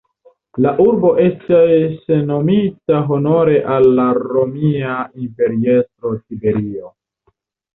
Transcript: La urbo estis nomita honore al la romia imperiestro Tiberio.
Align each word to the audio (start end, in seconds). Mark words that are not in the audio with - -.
La 0.65 0.69
urbo 0.83 1.09
estis 1.25 2.07
nomita 2.31 3.01
honore 3.11 3.59
al 3.75 3.87
la 4.01 4.09
romia 4.23 4.97
imperiestro 5.27 6.19
Tiberio. 6.25 6.91